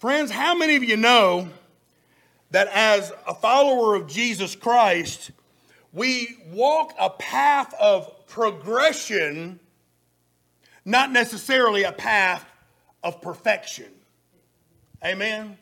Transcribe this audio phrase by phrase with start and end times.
[0.00, 1.46] Friends, how many of you know
[2.52, 5.30] that as a follower of Jesus Christ,
[5.92, 9.60] we walk a path of progression,
[10.86, 12.46] not necessarily a path
[13.02, 13.92] of perfection?
[15.04, 15.58] Amen.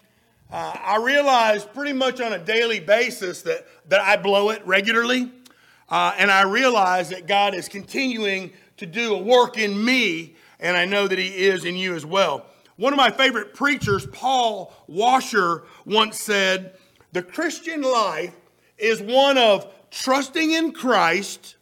[0.52, 5.32] Uh, I realize pretty much on a daily basis that, that I blow it regularly.
[5.88, 10.76] Uh, and I realize that God is continuing to do a work in me, and
[10.76, 12.46] I know that He is in you as well.
[12.78, 16.74] One of my favorite preachers, Paul Washer, once said,
[17.10, 18.36] The Christian life
[18.78, 21.56] is one of trusting in Christ,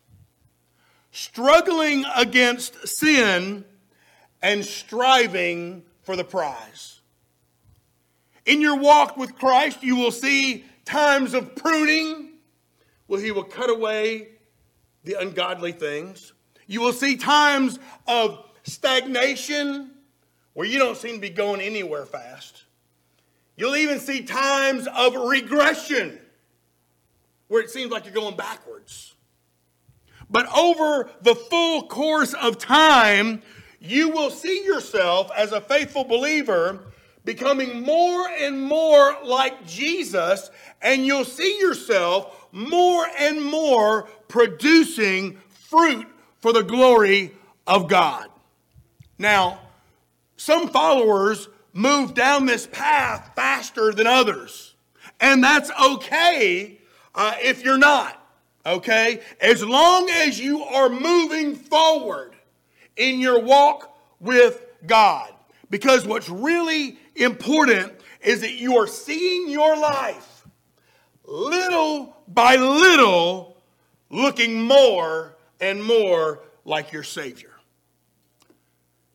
[1.12, 3.64] struggling against sin,
[4.42, 7.00] and striving for the prize.
[8.44, 12.32] In your walk with Christ, you will see times of pruning
[13.06, 14.28] where He will cut away
[15.04, 16.34] the ungodly things.
[16.66, 19.92] You will see times of stagnation
[20.56, 22.64] where you don't seem to be going anywhere fast.
[23.56, 26.18] You'll even see times of regression
[27.48, 29.12] where it seems like you're going backwards.
[30.30, 33.42] But over the full course of time,
[33.80, 36.86] you will see yourself as a faithful believer
[37.26, 46.06] becoming more and more like Jesus, and you'll see yourself more and more producing fruit
[46.38, 47.32] for the glory
[47.66, 48.28] of God.
[49.18, 49.60] Now,
[50.36, 54.74] some followers move down this path faster than others,
[55.20, 56.78] and that's okay
[57.14, 58.22] uh, if you're not.
[58.64, 59.20] Okay?
[59.40, 62.34] As long as you are moving forward
[62.96, 65.32] in your walk with God.
[65.70, 70.46] Because what's really important is that you are seeing your life
[71.24, 73.56] little by little
[74.10, 77.52] looking more and more like your Savior.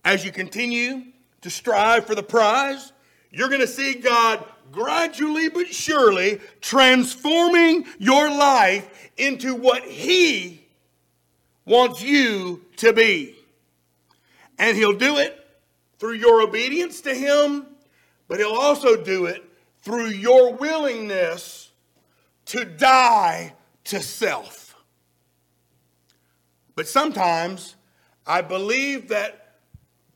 [0.03, 1.05] As you continue
[1.41, 2.91] to strive for the prize,
[3.31, 10.67] you're going to see God gradually but surely transforming your life into what He
[11.65, 13.36] wants you to be.
[14.58, 15.37] And He'll do it
[15.99, 17.67] through your obedience to Him
[18.31, 19.43] but He'll also do it
[19.81, 21.70] through your willingness
[22.45, 24.73] to die to self.
[26.73, 27.76] But sometimes
[28.26, 29.40] I believe that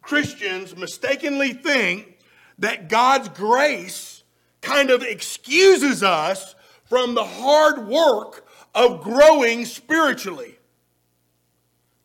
[0.05, 2.19] Christians mistakenly think
[2.59, 4.23] that God's grace
[4.61, 6.55] kind of excuses us
[6.85, 10.57] from the hard work of growing spiritually.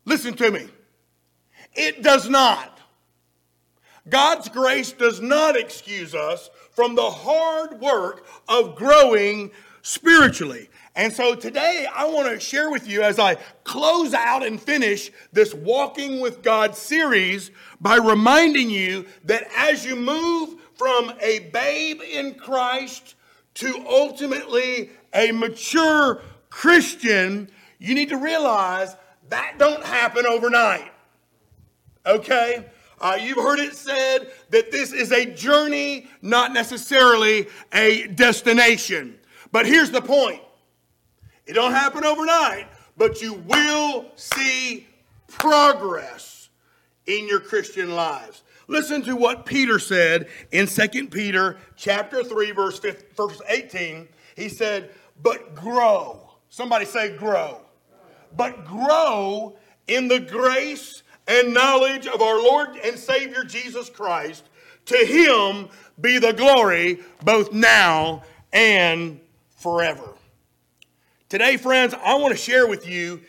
[0.05, 0.67] Listen to me.
[1.73, 2.79] It does not.
[4.09, 9.51] God's grace does not excuse us from the hard work of growing
[9.81, 10.69] spiritually.
[10.95, 15.11] And so today I want to share with you as I close out and finish
[15.31, 22.01] this Walking with God series by reminding you that as you move from a babe
[22.01, 23.15] in Christ
[23.55, 27.49] to ultimately a mature Christian,
[27.79, 28.95] you need to realize
[29.29, 30.91] that don't happen overnight.
[32.05, 32.65] Okay?
[32.99, 39.17] Uh, you've heard it said that this is a journey, not necessarily a destination.
[39.51, 40.41] But here's the point
[41.45, 42.67] it don't happen overnight,
[42.97, 44.87] but you will see
[45.27, 46.49] progress
[47.05, 48.43] in your Christian lives.
[48.67, 54.07] Listen to what Peter said in 2 Peter chapter 3 verse 15, verse 18.
[54.35, 54.91] He said,
[55.21, 57.61] "But grow." Somebody say grow.
[58.35, 59.57] But grow
[59.87, 64.43] in the grace and knowledge of our Lord and Savior Jesus Christ.
[64.85, 65.69] To him
[65.99, 69.19] be the glory both now and
[69.61, 70.15] forever.
[71.29, 73.21] Today, friends, I want to share with you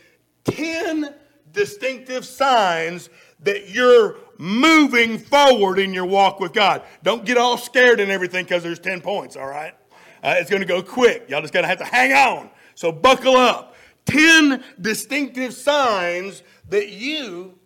[0.45, 1.15] 10
[1.53, 3.11] distinctive signs
[3.41, 6.83] that you're moving forward in your walk with God.
[7.03, 9.75] Don't get all scared and everything because there's 10 points, all right?
[10.23, 11.29] Uh, it's going to go quick.
[11.29, 12.51] Y'all just going to have to hang on.
[12.75, 13.77] So buckle up.
[14.07, 17.59] 10 distinctive signs that you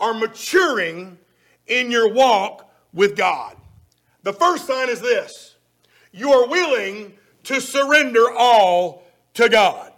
[0.00, 1.18] are maturing
[1.66, 3.56] in your walk with God.
[4.22, 5.56] The first sign is this
[6.12, 9.02] you are willing to surrender all
[9.34, 9.92] to God.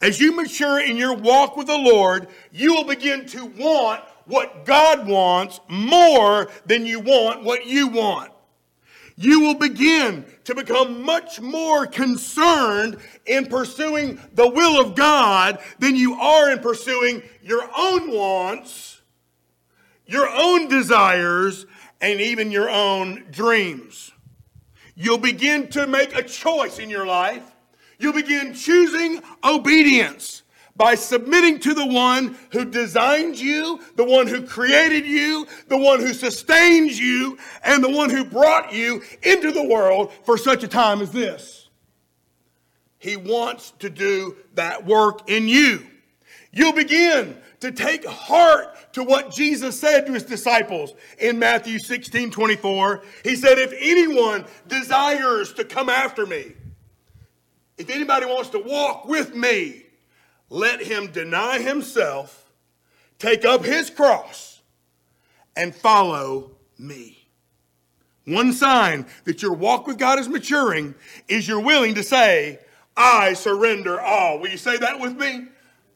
[0.00, 4.64] As you mature in your walk with the Lord, you will begin to want what
[4.64, 8.30] God wants more than you want what you want.
[9.16, 15.96] You will begin to become much more concerned in pursuing the will of God than
[15.96, 19.00] you are in pursuing your own wants,
[20.06, 21.66] your own desires,
[22.00, 24.12] and even your own dreams.
[25.00, 27.44] You'll begin to make a choice in your life.
[28.00, 30.42] You'll begin choosing obedience
[30.74, 36.00] by submitting to the one who designed you, the one who created you, the one
[36.00, 40.68] who sustains you, and the one who brought you into the world for such a
[40.68, 41.68] time as this.
[42.98, 45.86] He wants to do that work in you.
[46.50, 52.30] You'll begin to take heart to what Jesus said to his disciples in Matthew 16
[52.30, 53.02] 24.
[53.24, 56.52] He said, If anyone desires to come after me,
[57.76, 59.84] if anybody wants to walk with me,
[60.50, 62.50] let him deny himself,
[63.18, 64.60] take up his cross,
[65.56, 67.26] and follow me.
[68.24, 70.94] One sign that your walk with God is maturing
[71.28, 72.58] is you're willing to say,
[72.96, 74.38] I surrender all.
[74.38, 75.46] Will you say that with me?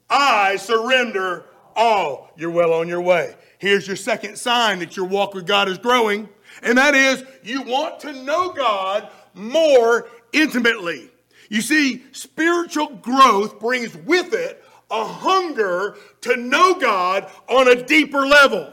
[0.09, 1.45] I surrender
[1.77, 2.31] all.
[2.37, 3.35] You're well on your way.
[3.59, 6.29] Here's your second sign that your walk with God is growing,
[6.63, 11.11] and that is you want to know God more intimately.
[11.49, 18.27] You see, spiritual growth brings with it a hunger to know God on a deeper
[18.27, 18.73] level.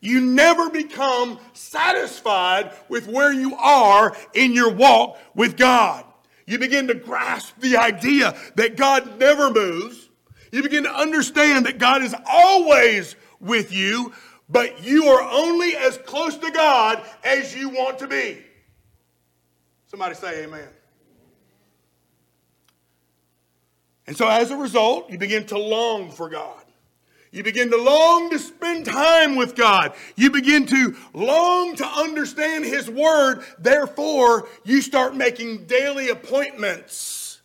[0.00, 6.04] You never become satisfied with where you are in your walk with God.
[6.46, 10.05] You begin to grasp the idea that God never moves.
[10.56, 14.14] You begin to understand that God is always with you,
[14.48, 18.42] but you are only as close to God as you want to be.
[19.88, 20.66] Somebody say amen.
[24.06, 26.64] And so as a result, you begin to long for God.
[27.32, 29.92] You begin to long to spend time with God.
[30.14, 33.44] You begin to long to understand His Word.
[33.58, 37.42] Therefore, you start making daily appointments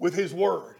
[0.00, 0.74] with His Word.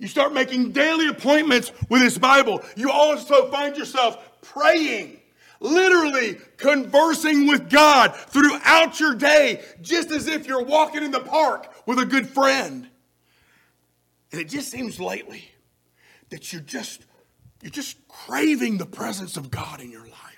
[0.00, 2.62] You start making daily appointments with His Bible.
[2.74, 5.20] You also find yourself praying,
[5.60, 11.70] literally conversing with God throughout your day, just as if you're walking in the park
[11.84, 12.88] with a good friend.
[14.32, 15.44] And it just seems lately
[16.30, 17.04] that you're just
[17.60, 20.29] you're just craving the presence of God in your life.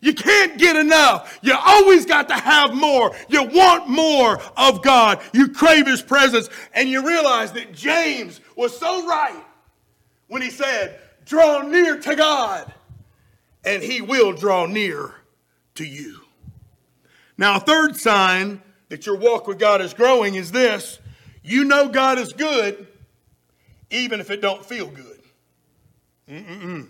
[0.00, 1.38] You can't get enough.
[1.42, 3.14] You always got to have more.
[3.28, 5.20] You want more of God.
[5.32, 9.44] You crave his presence and you realize that James was so right
[10.28, 12.72] when he said, "Draw near to God,
[13.64, 15.14] and he will draw near
[15.74, 16.20] to you."
[17.36, 20.98] Now, a third sign that your walk with God is growing is this
[21.42, 22.86] you know God is good,
[23.90, 25.22] even if it don't feel good.
[26.28, 26.88] Mm-mm-mm.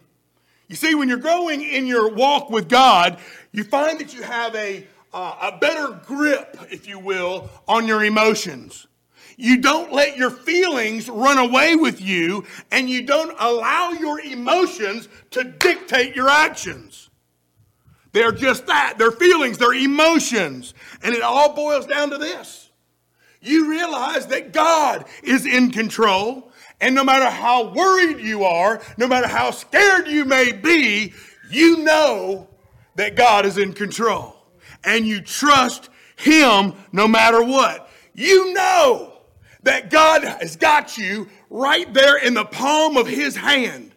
[0.69, 3.19] You see, when you're growing in your walk with God,
[3.53, 8.05] you find that you have a, uh, a better grip, if you will, on your
[8.05, 8.87] emotions.
[9.39, 15.09] You don't let your feelings run away with you, and you don't allow your emotions
[15.31, 17.09] to dictate your actions.
[18.13, 18.95] They're just that.
[18.99, 20.75] They're feelings, they're emotions.
[21.03, 22.69] And it all boils down to this
[23.41, 26.48] you realize that God is in control.
[26.81, 31.13] And no matter how worried you are, no matter how scared you may be,
[31.51, 32.49] you know
[32.95, 34.37] that God is in control.
[34.85, 37.91] And you trust Him no matter what.
[38.15, 39.13] You know
[39.65, 43.93] that God has got you right there in the palm of His hand.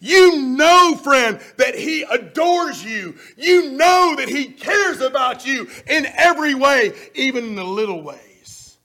[0.00, 3.16] You know, friend, that He adores you.
[3.36, 8.78] You know that He cares about you in every way, even in the little ways.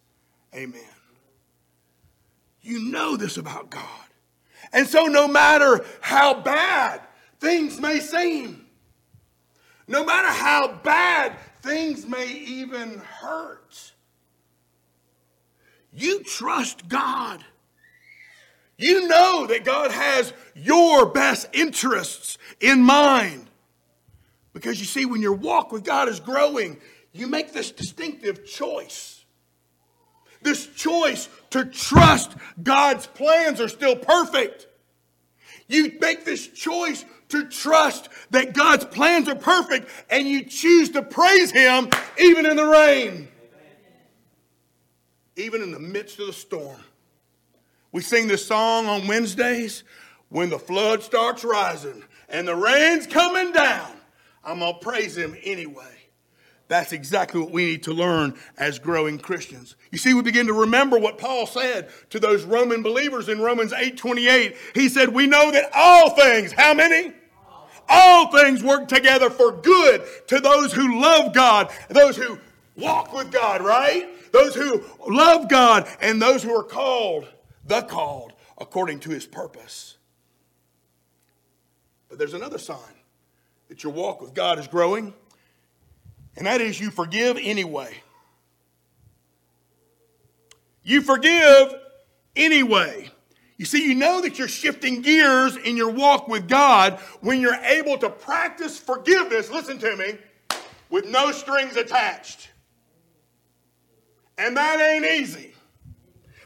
[0.53, 0.84] Amen.
[2.65, 3.83] You know this about God.
[4.73, 6.99] And so, no matter how bad
[7.39, 8.65] things may seem,
[9.87, 13.93] no matter how bad things may even hurt,
[15.93, 17.45] you trust God.
[18.77, 23.47] You know that God has your best interests in mind.
[24.53, 26.77] Because you see, when your walk with God is growing,
[27.13, 29.14] you make this distinctive choice
[30.45, 32.31] this choice to trust
[32.63, 34.67] God's plans are still perfect.
[35.67, 41.01] You make this choice to trust that God's plans are perfect and you choose to
[41.01, 43.27] praise Him even in the rain,
[45.35, 46.79] even in the midst of the storm.
[47.91, 49.83] We sing this song on Wednesdays
[50.29, 53.91] when the flood starts rising and the rain's coming down.
[54.43, 55.94] I'm going to praise Him anyway.
[56.67, 59.75] That's exactly what we need to learn as growing Christians.
[59.91, 63.71] You see, we begin to remember what Paul said to those Roman believers in Romans
[63.71, 64.55] 8 28.
[64.73, 67.13] He said, We know that all things, how many?
[67.87, 72.39] All things work together for good to those who love God, those who
[72.75, 74.09] walk with God, right?
[74.31, 77.27] Those who love God, and those who are called,
[77.63, 79.97] the called, according to his purpose.
[82.09, 82.79] But there's another sign
[83.69, 85.13] that your walk with God is growing
[86.37, 87.95] and that is you forgive anyway.
[90.83, 91.73] You forgive
[92.35, 93.09] anyway.
[93.57, 97.55] You see, you know that you're shifting gears in your walk with God when you're
[97.55, 100.17] able to practice forgiveness, listen to me,
[100.89, 102.49] with no strings attached.
[104.37, 105.53] And that ain't easy.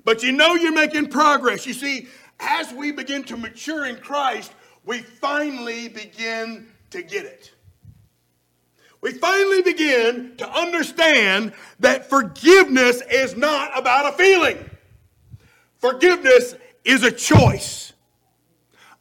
[0.06, 1.66] But you know you're making progress.
[1.66, 2.08] You see,
[2.40, 4.54] as we begin to mature in Christ,
[4.86, 7.52] we finally begin to get it.
[9.02, 14.70] We finally begin to understand that forgiveness is not about a feeling.
[15.78, 17.94] Forgiveness is a choice.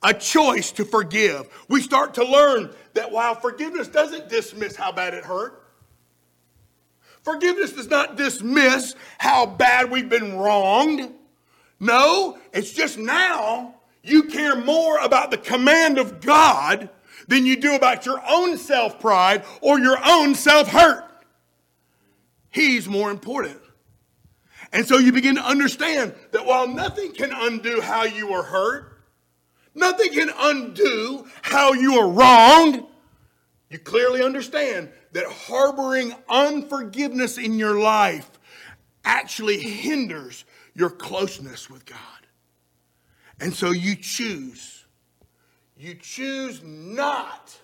[0.03, 1.49] A choice to forgive.
[1.69, 5.65] We start to learn that while forgiveness doesn't dismiss how bad it hurt,
[7.23, 11.13] forgiveness does not dismiss how bad we've been wronged.
[11.81, 13.75] No, it's just now
[14.05, 16.89] you care more about the command of God
[17.29, 21.05] than you do about your own self pride or your own self hurt.
[22.51, 23.61] He's more important.
[24.73, 29.01] And so you begin to understand that while nothing can undo how you were hurt,
[29.75, 32.85] nothing can undo how you are wronged,
[33.71, 38.31] you clearly understand that harboring unforgiveness in your life
[39.05, 40.45] actually hinders
[40.75, 41.99] your closeness with God.
[43.41, 44.78] And so you choose,
[45.79, 47.57] you choose not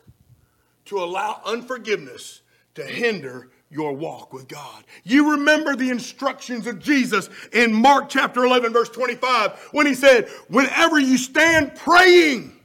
[0.85, 2.43] to allow unforgiveness
[2.75, 4.85] to hinder your walk with God.
[5.03, 10.29] You remember the instructions of Jesus in Mark chapter 11, verse 25, when he said,
[10.49, 12.57] Whenever you stand praying,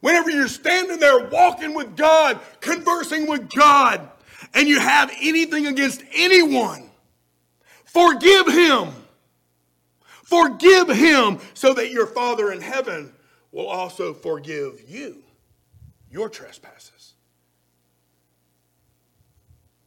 [0.00, 4.08] whenever you're standing there walking with God, conversing with God,
[4.54, 6.88] and you have anything against anyone,
[7.84, 8.88] forgive him.
[10.24, 13.12] Forgive him so that your Father in heaven
[13.56, 15.22] will also forgive you
[16.10, 17.14] your trespasses.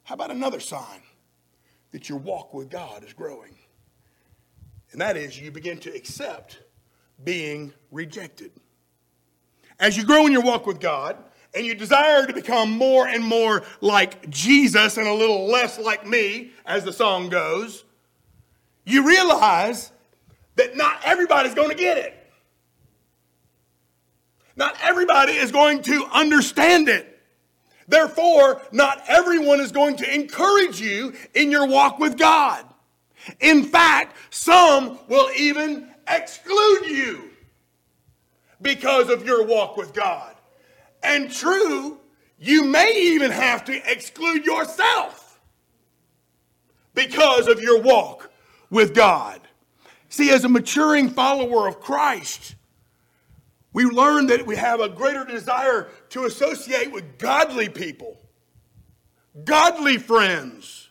[0.01, 1.03] How about another sign
[1.91, 3.55] that your walk with God is growing?
[4.91, 6.57] And that is you begin to accept
[7.23, 8.51] being rejected.
[9.79, 11.17] As you grow in your walk with God
[11.53, 16.07] and you desire to become more and more like Jesus and a little less like
[16.07, 17.83] me, as the song goes,
[18.83, 19.91] you realize
[20.55, 22.18] that not everybody's going to get it.
[24.59, 27.17] Not everybody is going to understand it.
[27.87, 32.65] Therefore, not everyone is going to encourage you in your walk with God.
[33.39, 37.29] In fact, some will even exclude you
[38.61, 40.35] because of your walk with God.
[41.03, 41.97] And true,
[42.37, 45.39] you may even have to exclude yourself
[46.93, 48.29] because of your walk
[48.69, 49.39] with God.
[50.09, 52.55] See, as a maturing follower of Christ,
[53.73, 58.19] we learn that we have a greater desire to associate with godly people,
[59.43, 60.89] godly friends,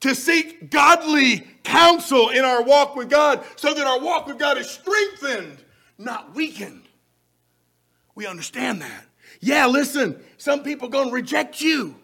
[0.00, 4.58] to seek godly counsel in our walk with God so that our walk with God
[4.58, 5.58] is strengthened,
[5.98, 6.82] not weakened.
[8.14, 9.06] We understand that.
[9.40, 11.96] Yeah, listen, some people going to reject you.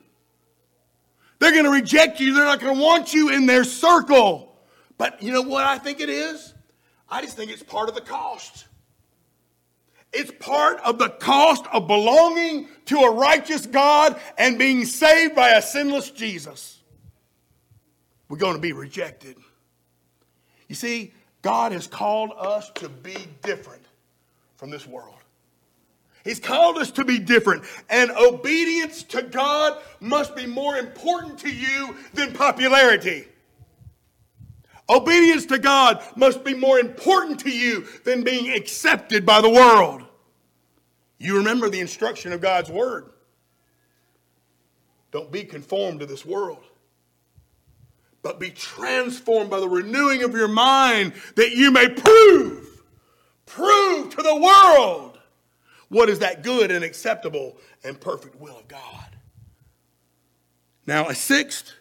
[1.38, 2.35] They're going to reject you.
[2.35, 4.59] They're not going to want you in their circle.
[4.99, 6.52] But you know what I think it is?
[7.09, 8.67] I just think it's part of the cost.
[10.12, 15.50] It's part of the cost of belonging to a righteous God and being saved by
[15.50, 16.81] a sinless Jesus.
[18.29, 19.37] We're going to be rejected.
[20.69, 21.12] You see,
[21.43, 23.83] God has called us to be different
[24.57, 25.14] from this world.
[26.25, 31.50] He's called us to be different, and obedience to God must be more important to
[31.50, 33.26] you than popularity.
[34.91, 40.03] Obedience to God must be more important to you than being accepted by the world.
[41.19, 43.11] You remember the instruction of God's word.
[45.13, 46.65] Don't be conformed to this world,
[48.23, 52.83] but be transformed by the renewing of your mind that you may prove,
[53.47, 55.19] prove to the world
[55.89, 59.17] what is that good and acceptable and perfect will of God.
[60.87, 61.75] Now, a sixth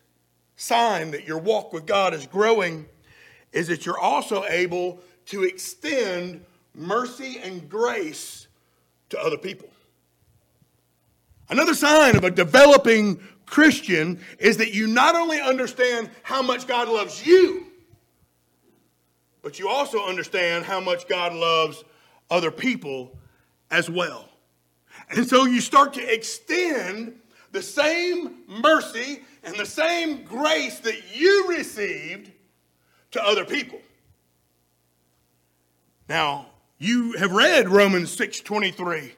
[0.56, 2.86] sign that your walk with God is growing
[3.52, 6.44] is that you're also able to extend
[6.76, 8.48] mercy and grace
[9.10, 9.70] to other people.
[11.50, 16.88] Another sign of a developing Christian is that you not only understand how much God
[16.88, 17.66] loves you,
[19.42, 21.84] but you also understand how much God loves
[22.30, 23.18] other people
[23.72, 24.30] as well.
[25.10, 27.20] And so you start to extend
[27.52, 32.32] the same mercy and the same grace that you received
[33.12, 33.80] to other people.
[36.08, 36.48] Now,
[36.78, 39.16] you have read Romans 6:23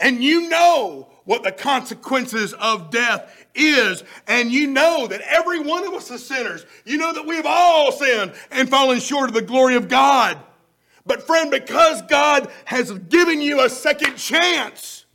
[0.00, 4.02] and you know what the consequences of death is.
[4.26, 6.64] And you know that every one of us is sinners.
[6.84, 10.38] You know that we have all sinned and fallen short of the glory of God.
[11.04, 15.06] But friend, because God has given you a second chance,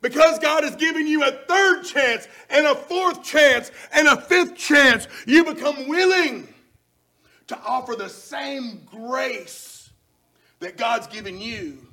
[0.00, 4.56] because God has given you a third chance and a fourth chance and a fifth
[4.56, 6.53] chance, you become willing
[7.48, 9.90] to offer the same grace
[10.60, 11.86] that God's given you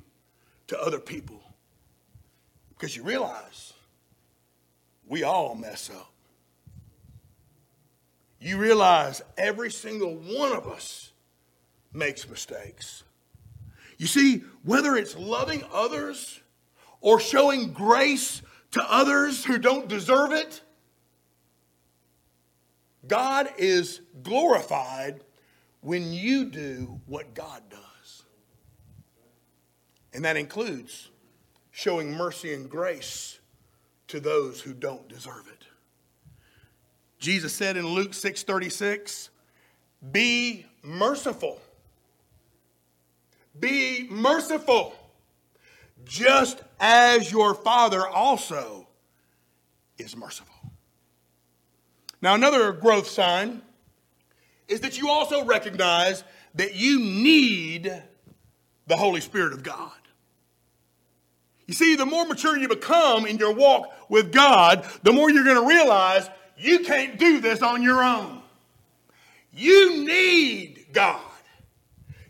[0.68, 1.42] to other people.
[2.70, 3.72] Because you realize
[5.06, 6.12] we all mess up.
[8.40, 11.12] You realize every single one of us
[11.92, 13.04] makes mistakes.
[13.98, 16.40] You see, whether it's loving others
[17.00, 18.42] or showing grace
[18.72, 20.60] to others who don't deserve it,
[23.06, 25.22] God is glorified
[25.82, 28.22] when you do what God does.
[30.14, 31.10] And that includes
[31.70, 33.40] showing mercy and grace
[34.08, 35.64] to those who don't deserve it.
[37.18, 39.30] Jesus said in Luke 6:36,
[40.10, 41.60] "Be merciful.
[43.58, 44.94] Be merciful,
[46.04, 48.88] just as your Father also
[49.98, 50.72] is merciful."
[52.20, 53.62] Now another growth sign
[54.72, 56.24] is that you also recognize
[56.54, 58.02] that you need
[58.86, 59.92] the Holy Spirit of God.
[61.66, 65.44] You see, the more mature you become in your walk with God, the more you're
[65.44, 68.42] going to realize you can't do this on your own.
[69.54, 71.20] You need God.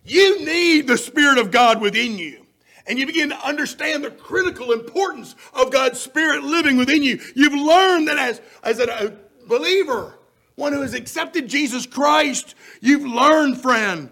[0.05, 2.45] You need the Spirit of God within you.
[2.87, 7.21] And you begin to understand the critical importance of God's Spirit living within you.
[7.37, 10.19] You've learned that as, as a believer,
[10.55, 14.11] one who has accepted Jesus Christ, you've learned, friend,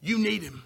[0.00, 0.64] you need Him.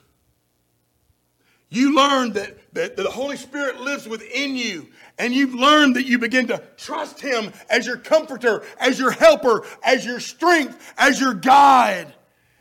[1.68, 4.88] You learned that, that the Holy Spirit lives within you,
[5.18, 9.66] and you've learned that you begin to trust Him as your comforter, as your helper,
[9.82, 12.12] as your strength, as your guide.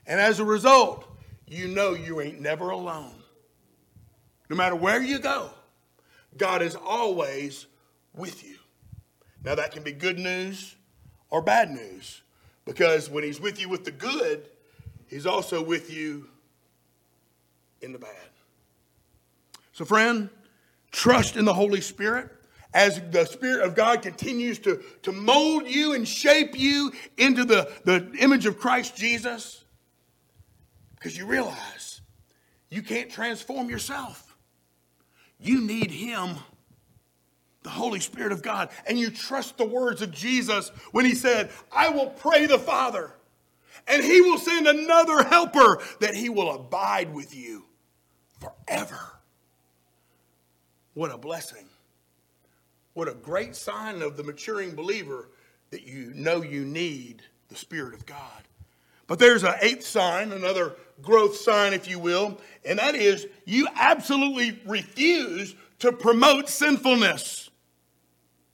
[0.06, 1.06] And as a result,
[1.48, 3.13] you know you ain't never alone.
[4.50, 5.50] No matter where you go,
[6.38, 7.68] God is always
[8.15, 8.58] with you.
[9.44, 10.75] Now, that can be good news
[11.33, 12.21] or bad news.
[12.63, 14.48] Because when he's with you with the good,
[15.07, 16.29] he's also with you
[17.81, 18.29] in the bad.
[19.74, 20.29] So, friend,
[20.91, 22.29] trust in the Holy Spirit
[22.72, 27.69] as the Spirit of God continues to, to mold you and shape you into the,
[27.83, 29.65] the image of Christ Jesus.
[30.93, 32.01] Because you realize
[32.69, 34.37] you can't transform yourself,
[35.39, 36.35] you need Him
[37.63, 41.49] the Holy Spirit of God, and you trust the words of Jesus when he said,
[41.71, 43.13] I will pray the Father,
[43.87, 47.65] and he will send another helper that he will abide with you
[48.39, 48.99] forever.
[50.93, 51.65] What a blessing.
[52.93, 55.29] What a great sign of the maturing believer
[55.71, 58.43] that you know you need the Spirit of God.
[59.07, 63.67] But there's an eighth sign, another growth sign, if you will, and that is you
[63.75, 67.49] absolutely refuse to promote sinfulness.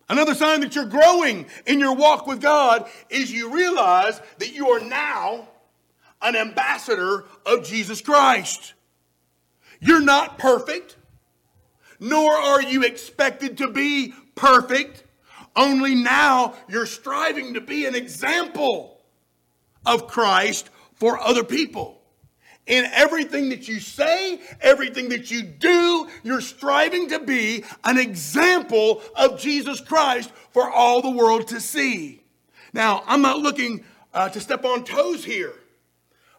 [0.10, 4.70] Another sign that you're growing in your walk with God is you realize that you
[4.70, 5.48] are now
[6.22, 8.74] an ambassador of Jesus Christ.
[9.80, 10.98] You're not perfect,
[12.00, 15.04] nor are you expected to be perfect.
[15.56, 19.02] Only now you're striving to be an example
[19.86, 21.99] of Christ for other people.
[22.70, 29.02] In everything that you say, everything that you do, you're striving to be an example
[29.16, 32.22] of Jesus Christ for all the world to see.
[32.72, 35.56] Now, I'm not looking uh, to step on toes here,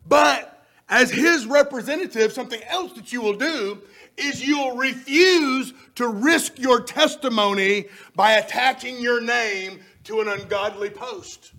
[0.06, 3.82] but as his representative, something else that you will do
[4.16, 11.54] is you'll refuse to risk your testimony by attaching your name to an ungodly post.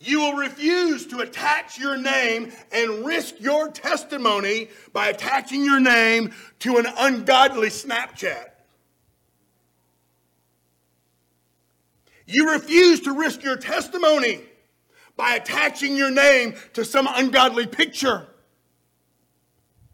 [0.00, 6.32] You will refuse to attach your name and risk your testimony by attaching your name
[6.60, 8.50] to an ungodly Snapchat.
[12.26, 14.42] You refuse to risk your testimony
[15.16, 18.28] by attaching your name to some ungodly picture.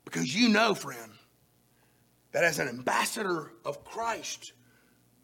[0.04, 1.12] Because you know, friend,
[2.32, 4.52] that as an ambassador of Christ,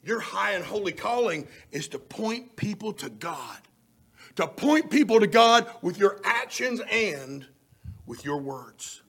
[0.03, 3.59] your high and holy calling is to point people to God
[4.37, 7.47] to point people to God with your actions and
[8.07, 9.03] with your words.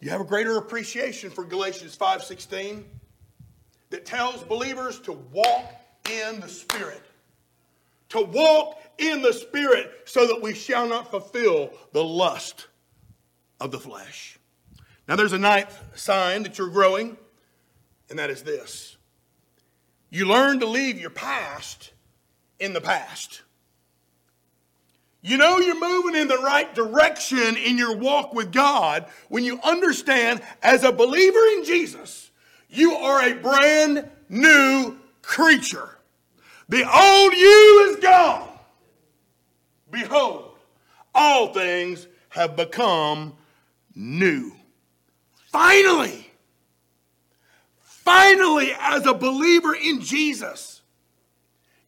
[0.00, 2.84] You have a greater appreciation for Galatians 5:16
[3.90, 5.72] that tells believers to walk
[6.10, 7.02] in the spirit.
[8.10, 12.66] To walk in the spirit so that we shall not fulfill the lust
[13.60, 14.38] of the flesh.
[15.08, 17.16] Now, there's a ninth sign that you're growing,
[18.10, 18.96] and that is this
[20.10, 21.93] you learn to leave your past
[22.58, 23.42] in the past.
[25.22, 29.58] You know you're moving in the right direction in your walk with God when you
[29.62, 32.30] understand, as a believer in Jesus,
[32.68, 35.96] you are a brand new creature.
[36.68, 38.48] The old you is gone.
[39.90, 40.58] Behold,
[41.14, 43.34] all things have become
[43.94, 44.52] new.
[45.46, 46.30] Finally,
[47.80, 50.73] finally, as a believer in Jesus,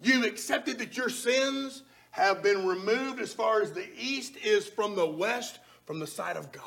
[0.01, 4.97] you've accepted that your sins have been removed as far as the east is from
[4.97, 6.63] the west, from the sight of God.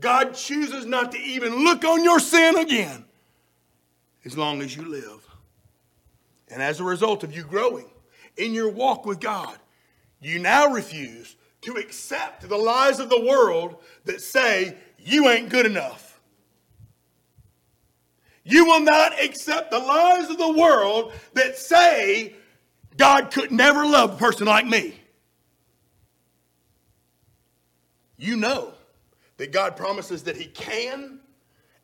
[0.00, 3.04] God chooses not to even look on your sin again
[4.24, 5.26] as long as you live.
[6.48, 7.88] And as a result of you growing
[8.36, 9.56] in your walk with God,
[10.20, 15.66] you now refuse to accept the lies of the world that say you ain't good
[15.66, 16.11] enough.
[18.44, 22.34] You will not accept the lies of the world that say
[22.96, 24.94] God could never love a person like me.
[28.16, 28.72] You know
[29.36, 31.20] that God promises that He can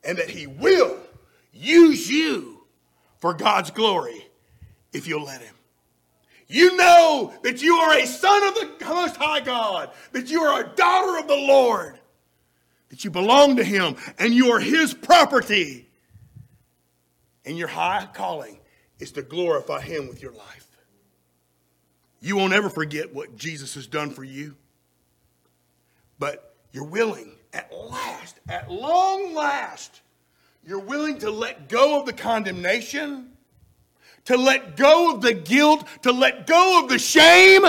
[0.05, 0.99] and that He will
[1.53, 2.61] use you
[3.19, 4.27] for God's glory
[4.93, 5.55] if you'll let Him.
[6.47, 10.65] You know that you are a son of the Most High God, that you are
[10.65, 11.99] a daughter of the Lord,
[12.89, 15.88] that you belong to Him and you are His property.
[17.49, 18.59] And your high calling
[18.99, 20.67] is to glorify Him with your life.
[22.21, 24.55] You won't ever forget what Jesus has done for you.
[26.19, 30.03] But you're willing, at last, at long last,
[30.63, 33.31] you're willing to let go of the condemnation,
[34.27, 37.65] to let go of the guilt, to let go of the shame,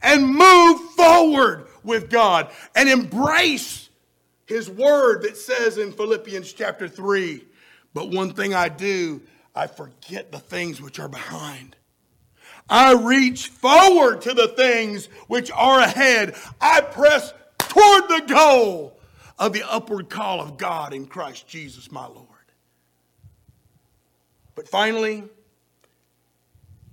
[0.00, 3.90] and move forward with God and embrace
[4.46, 7.44] His word that says in Philippians chapter 3
[7.94, 9.22] But one thing I do,
[9.54, 11.76] I forget the things which are behind
[12.68, 16.34] I reach forward to the things which are ahead.
[16.60, 18.98] I press toward the goal
[19.38, 22.28] of the upward call of God in Christ Jesus my Lord.
[24.54, 25.24] But finally,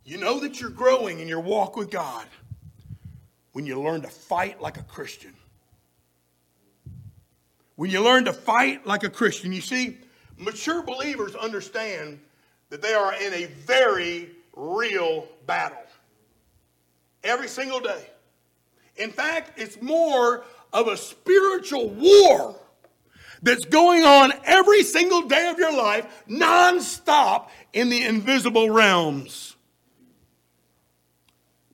[0.04, 2.26] you know that you're growing in your walk with God
[3.54, 5.34] when you learn to fight like a Christian.
[7.76, 10.00] When you learn to fight like a Christian, you see,
[10.42, 12.20] mature believers understand
[12.70, 15.78] that they are in a very real battle
[17.24, 18.06] every single day.
[18.98, 22.56] In fact, it's more of a spiritual war
[23.42, 29.56] that's going on every single day of your life, nonstop in the invisible realms.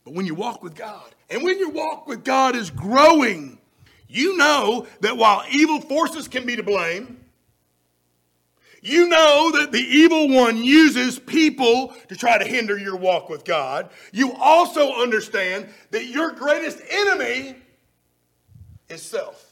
[0.05, 3.59] But when you walk with God, and when your walk with God is growing,
[4.07, 7.19] you know that while evil forces can be to blame,
[8.81, 13.43] you know that the evil one uses people to try to hinder your walk with
[13.43, 13.89] God.
[14.11, 17.55] You also understand that your greatest enemy
[18.89, 19.43] is self.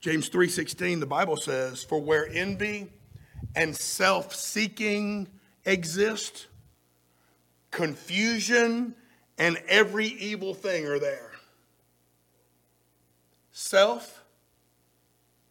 [0.00, 2.92] James 3:16 the Bible says for where envy
[3.56, 5.28] and self-seeking
[5.64, 6.48] exist
[7.70, 8.94] confusion
[9.38, 11.33] and every evil thing are there
[13.54, 14.24] self,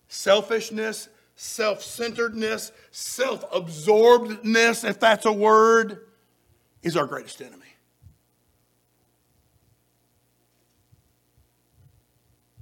[0.08, 6.06] selfishness, self centeredness, self absorbedness, if that's a word,
[6.84, 7.62] is our greatest enemy.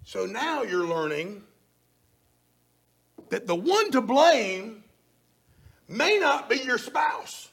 [0.05, 1.43] So now you're learning
[3.29, 4.83] that the one to blame
[5.87, 7.49] may not be your spouse.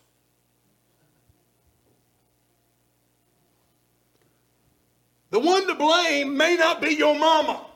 [5.30, 7.67] The one to blame may not be your mama.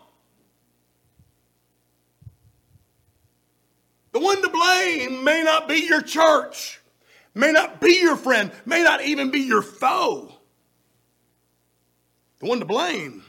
[4.13, 6.81] The one to blame may not be your church,
[7.35, 10.33] may not be your friend, may not even be your foe.
[12.41, 13.23] The one to blame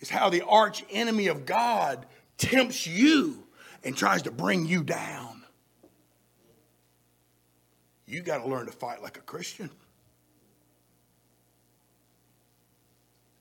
[0.00, 2.06] is how the arch enemy of God
[2.38, 3.44] tempts you
[3.84, 5.44] and tries to bring you down.
[8.06, 9.70] You got to learn to fight like a Christian.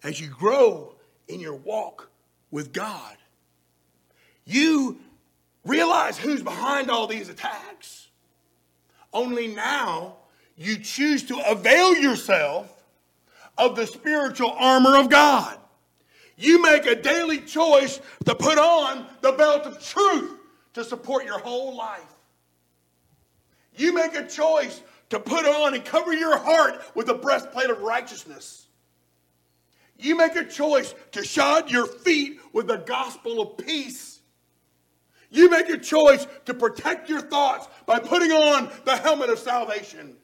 [0.03, 0.95] As you grow
[1.27, 2.09] in your walk
[2.51, 3.17] with God,
[4.43, 4.99] you
[5.65, 8.07] Realize who's behind all these attacks.
[9.11, 10.17] Only now
[10.55, 12.71] you choose to avail yourself
[13.57, 15.57] of the spiritual armor of God.
[16.37, 20.37] You make a daily choice to put on the belt of truth
[20.73, 22.01] to support your whole life.
[23.75, 27.81] You make a choice to put on and cover your heart with the breastplate of
[27.81, 28.67] righteousness.
[29.97, 34.14] You make a choice to shod your feet with the gospel of peace.
[35.35, 40.15] You make a choice to protect your thoughts by putting on the helmet of salvation.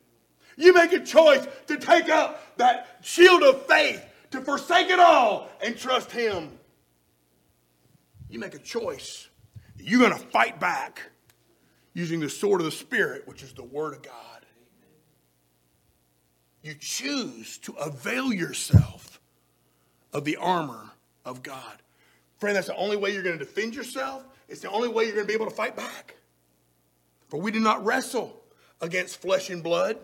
[0.56, 5.50] You make a choice to take up that shield of faith, to forsake it all
[5.62, 6.58] and trust Him.
[8.30, 9.28] You make a choice.
[9.78, 11.02] You're going to fight back
[11.94, 14.46] using the sword of the Spirit, which is the Word of God.
[16.64, 19.20] You choose to avail yourself
[20.14, 20.92] of the armor
[21.26, 21.82] of God.
[22.38, 24.24] Friend, that's the only way you're going to defend yourself.
[24.52, 26.18] It's the only way you're going to be able to fight back.
[27.30, 28.44] For we do not wrestle
[28.82, 29.98] against flesh and blood,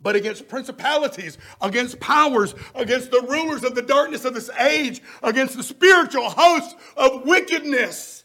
[0.00, 5.58] but against principalities, against powers, against the rulers of the darkness of this age, against
[5.58, 8.24] the spiritual hosts of wickedness,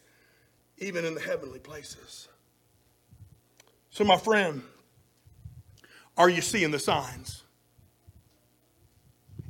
[0.77, 2.29] even in the heavenly places.
[3.89, 4.61] So, my friend,
[6.15, 7.43] are you seeing the signs?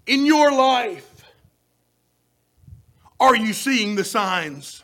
[0.07, 1.31] In your life,
[3.19, 4.81] are you seeing the signs?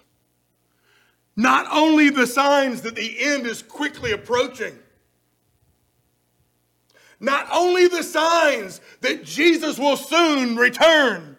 [1.35, 4.77] Not only the signs that the end is quickly approaching,
[7.19, 11.37] not only the signs that Jesus will soon return,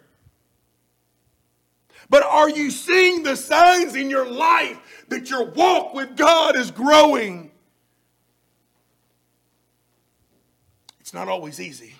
[2.09, 6.71] but are you seeing the signs in your life that your walk with God is
[6.71, 7.51] growing?
[10.99, 11.95] It's not always easy.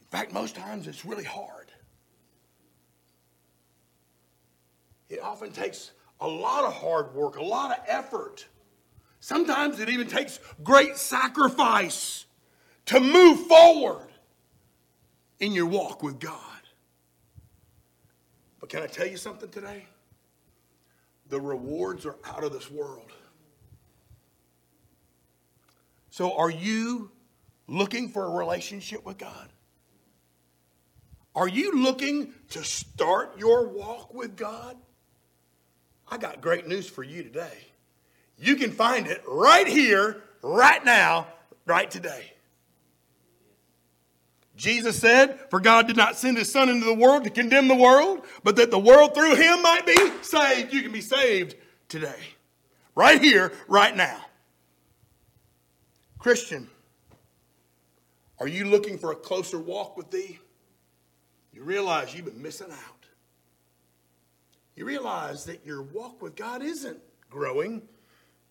[0.00, 1.65] In fact, most times it's really hard.
[5.08, 8.46] It often takes a lot of hard work, a lot of effort.
[9.20, 12.26] Sometimes it even takes great sacrifice
[12.86, 14.08] to move forward
[15.40, 16.40] in your walk with God.
[18.60, 19.86] But can I tell you something today?
[21.28, 23.12] The rewards are out of this world.
[26.10, 27.10] So, are you
[27.66, 29.48] looking for a relationship with God?
[31.34, 34.76] Are you looking to start your walk with God?
[36.08, 37.58] I got great news for you today.
[38.38, 41.26] You can find it right here, right now,
[41.64, 42.32] right today.
[44.56, 47.74] Jesus said, For God did not send his Son into the world to condemn the
[47.74, 50.72] world, but that the world through him might be saved.
[50.72, 51.56] You can be saved
[51.88, 52.20] today,
[52.94, 54.24] right here, right now.
[56.18, 56.68] Christian,
[58.38, 60.38] are you looking for a closer walk with thee?
[61.52, 62.95] You realize you've been missing out.
[64.76, 66.98] You realize that your walk with God isn't
[67.30, 67.82] growing,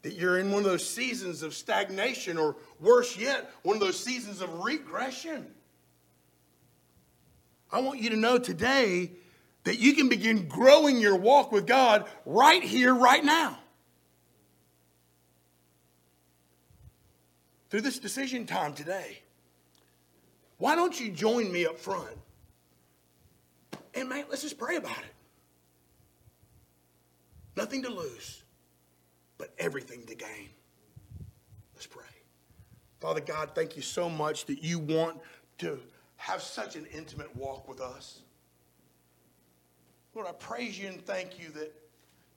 [0.02, 4.00] that you're in one of those seasons of stagnation, or worse yet, one of those
[4.00, 5.48] seasons of regression.
[7.72, 9.12] I want you to know today
[9.64, 13.60] that you can begin growing your walk with God right here, right now.
[17.76, 19.20] through this decision time today,
[20.60, 22.18] why don't you join me up front?
[23.94, 25.15] And man, let's just pray about it.
[27.56, 28.44] Nothing to lose,
[29.38, 30.50] but everything to gain.
[31.74, 32.04] Let's pray.
[33.00, 35.20] Father God, thank you so much that you want
[35.60, 35.80] to
[36.18, 38.22] have such an intimate walk with us.
[40.14, 41.74] Lord, I praise you and thank you that,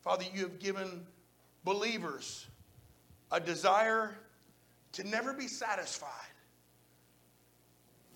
[0.02, 1.07] Father, you have given
[1.64, 2.46] believers
[3.31, 4.18] a desire
[4.92, 6.11] to never be satisfied,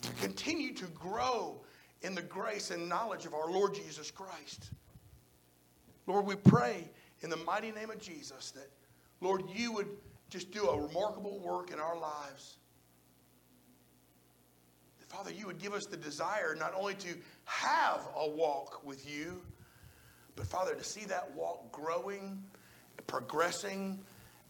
[0.02, 1.60] to continue to grow
[2.02, 4.70] in the grace and knowledge of our Lord Jesus Christ.
[6.06, 6.88] Lord, we pray
[7.20, 8.68] in the mighty name of Jesus that,
[9.20, 9.88] Lord, you would
[10.30, 12.56] just do a remarkable work in our lives.
[14.98, 19.08] That, Father, you would give us the desire not only to have a walk with
[19.08, 19.40] you,
[20.34, 22.42] but, Father, to see that walk growing,
[23.06, 24.00] progressing,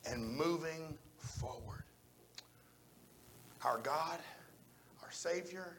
[0.07, 1.83] and moving forward
[3.65, 4.19] our God,
[5.03, 5.77] our Savior,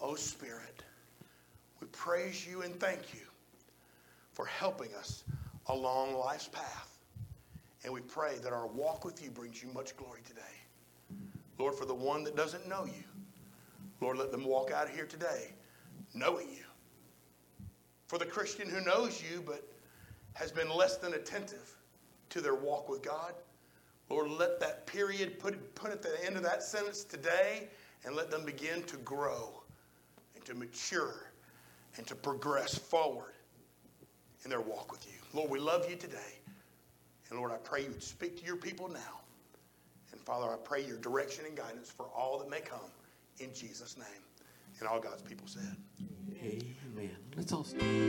[0.00, 0.84] O Spirit,
[1.80, 3.29] we praise you and thank you
[4.40, 5.24] for helping us
[5.66, 6.98] along life's path.
[7.84, 11.20] And we pray that our walk with you brings you much glory today.
[11.58, 13.04] Lord, for the one that doesn't know you,
[14.00, 15.52] Lord, let them walk out of here today
[16.14, 16.64] knowing you.
[18.06, 19.62] For the Christian who knows you but
[20.32, 21.76] has been less than attentive
[22.30, 23.34] to their walk with God,
[24.08, 27.68] Lord, let that period put, put at the end of that sentence today
[28.06, 29.62] and let them begin to grow
[30.34, 31.30] and to mature
[31.98, 33.34] and to progress forward
[34.44, 35.12] in their walk with you.
[35.32, 36.38] Lord, we love you today.
[37.28, 39.20] And Lord, I pray you would speak to your people now.
[40.12, 42.90] And Father, I pray your direction and guidance for all that may come
[43.38, 44.06] in Jesus' name.
[44.80, 45.76] And all God's people said.
[46.42, 47.16] Amen.
[47.36, 48.00] Let's all stand.